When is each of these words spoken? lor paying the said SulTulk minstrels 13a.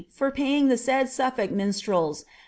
lor 0.19 0.31
paying 0.31 0.67
the 0.67 0.79
said 0.79 1.05
SulTulk 1.05 1.51
minstrels 1.51 2.23
13a. 2.23 2.25